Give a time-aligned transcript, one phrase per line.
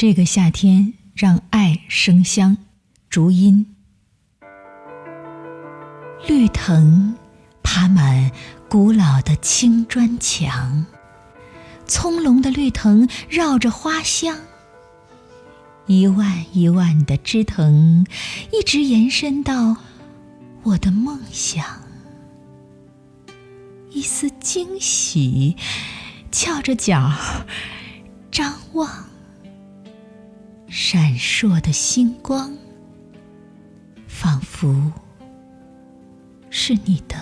[0.00, 2.56] 这个夏天，让爱生香。
[3.10, 3.76] 竹音，
[6.26, 7.14] 绿藤
[7.62, 8.32] 爬满
[8.66, 10.86] 古老的青砖墙，
[11.86, 14.38] 葱茏的绿藤绕着花香。
[15.84, 18.06] 一万一万的枝藤，
[18.50, 19.76] 一直延伸到
[20.62, 21.62] 我的梦想。
[23.90, 25.54] 一丝惊喜，
[26.32, 27.12] 翘着脚
[28.30, 29.09] 张望，
[30.70, 32.56] 闪烁的星光，
[34.06, 34.92] 仿佛
[36.48, 37.16] 是你的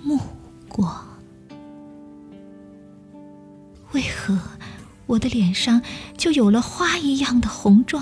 [0.00, 0.16] 目
[0.68, 1.04] 光。
[3.90, 4.38] 为何
[5.06, 5.82] 我的脸上
[6.16, 8.00] 就有了花一样的红妆，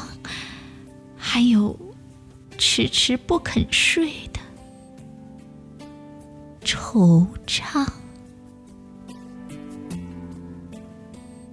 [1.17, 1.75] 还有
[2.59, 4.41] 迟迟不肯睡的？
[6.63, 7.89] 惆怅。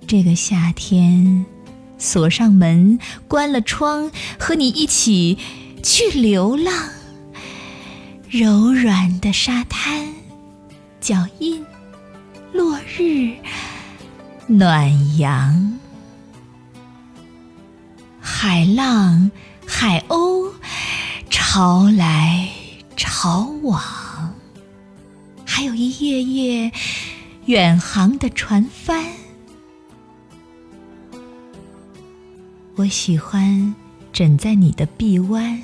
[0.06, 1.46] 这个夏天，
[2.02, 2.98] 锁上门，
[3.28, 5.38] 关了窗，和你一起
[5.84, 6.74] 去流浪。
[8.28, 10.08] 柔软的沙滩，
[11.00, 11.64] 脚印，
[12.52, 13.36] 落日，
[14.48, 15.78] 暖阳，
[18.20, 19.30] 海浪，
[19.68, 20.52] 海鸥，
[21.30, 22.50] 潮来
[22.98, 23.80] 潮往。
[25.46, 26.72] 还有一夜夜
[27.46, 29.06] 远航的船帆，
[32.82, 33.76] 我喜欢
[34.12, 35.62] 枕在你的臂弯，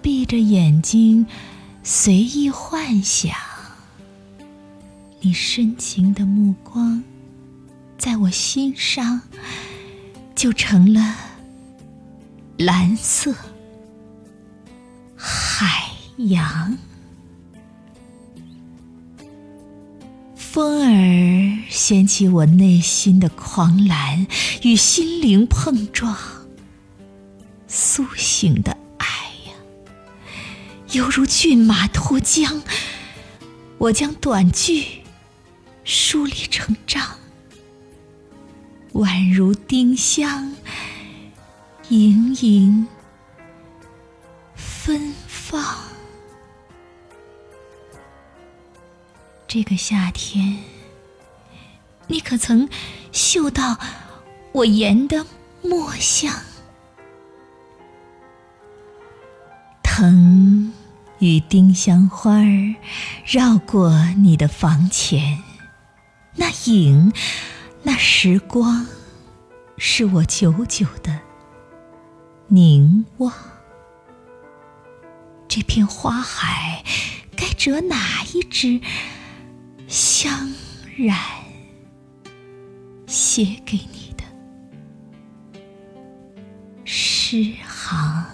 [0.00, 1.26] 闭着眼睛
[1.82, 3.34] 随意幻想。
[5.20, 7.02] 你深情的目光，
[7.98, 9.22] 在我心上
[10.36, 11.16] 就成了
[12.56, 13.34] 蓝色
[15.16, 16.78] 海洋。
[20.52, 24.26] 风儿掀起我内心的狂澜，
[24.60, 26.14] 与心灵碰撞，
[27.66, 29.06] 苏醒的爱
[29.46, 29.54] 呀，
[30.90, 32.60] 犹如骏马脱缰。
[33.78, 34.84] 我将短句
[35.84, 37.02] 梳理成章，
[38.92, 40.54] 宛如丁香，
[41.88, 42.86] 盈盈
[49.54, 50.56] 这个夏天，
[52.06, 52.66] 你可曾
[53.12, 53.78] 嗅到
[54.52, 55.26] 我研的
[55.60, 56.32] 墨香？
[59.82, 60.72] 藤
[61.18, 62.74] 与丁香花儿
[63.26, 65.42] 绕过你的房前，
[66.36, 67.12] 那影，
[67.82, 68.86] 那时光，
[69.76, 71.20] 是我久久的
[72.46, 73.30] 凝望。
[75.46, 76.82] 这片花海，
[77.36, 78.80] 该折哪一枝？
[79.92, 80.50] 香
[80.96, 81.14] 染
[83.06, 84.24] 写给你的
[86.86, 88.31] 诗行。